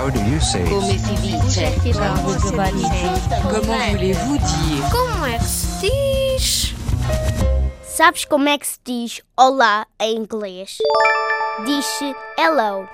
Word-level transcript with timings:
How 0.00 0.08
do 0.08 0.18
you 0.24 0.40
say 0.40 0.64
Come 0.64 0.80
si 0.80 0.96
dice? 1.20 1.60
Comment 3.50 3.92
voulez-vous 3.92 4.38
dire? 4.38 4.90
Como 4.90 5.26
é 5.26 5.36
que 5.36 5.44
se 5.44 5.90
diz? 5.90 6.74
Sabes 7.84 8.24
como 8.24 8.48
é 8.48 8.56
que 8.56 8.66
se 8.66 8.78
diz 8.82 9.20
olá 9.36 9.86
em 10.00 10.16
inglês? 10.16 10.78
Diz-se 11.66 12.14
hello. 12.38 12.88